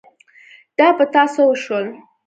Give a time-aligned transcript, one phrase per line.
[0.77, 1.85] دا په تا څه وشول؟